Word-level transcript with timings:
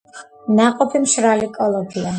ნაყოფი 0.59 1.03
მშრალი 1.05 1.55
კოლოფია. 1.61 2.09